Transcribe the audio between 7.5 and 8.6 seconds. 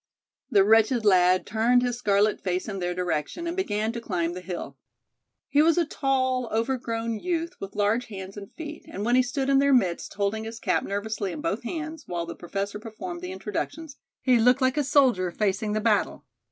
with large hands and